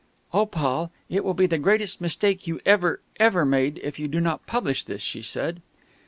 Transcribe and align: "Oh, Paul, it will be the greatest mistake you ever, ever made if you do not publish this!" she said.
"Oh, 0.33 0.47
Paul, 0.47 0.91
it 1.11 1.23
will 1.23 1.35
be 1.35 1.45
the 1.45 1.59
greatest 1.59 2.01
mistake 2.01 2.47
you 2.47 2.59
ever, 2.65 3.01
ever 3.19 3.45
made 3.45 3.79
if 3.83 3.99
you 3.99 4.07
do 4.07 4.19
not 4.19 4.47
publish 4.47 4.83
this!" 4.83 5.03
she 5.03 5.21
said. 5.21 5.61